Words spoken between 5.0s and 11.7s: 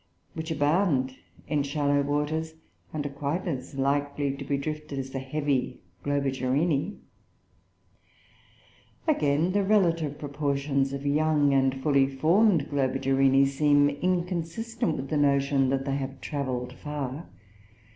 the heavy Globigerinoe. Again, the relative proportions of young